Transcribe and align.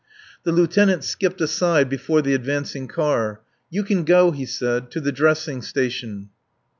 The 0.41 0.51
lieutenant 0.51 1.03
skipped 1.03 1.41
aside 1.41 1.87
before 1.87 2.23
the 2.23 2.33
advancing 2.33 2.87
car. 2.87 3.41
"You 3.69 3.83
can 3.83 4.03
go," 4.03 4.31
he 4.31 4.47
said, 4.47 4.89
"to 4.89 4.99
the 4.99 5.11
dressing 5.11 5.61
station." 5.61 6.31